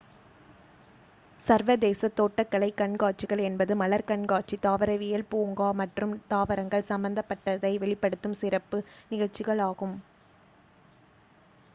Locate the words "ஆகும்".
9.69-9.95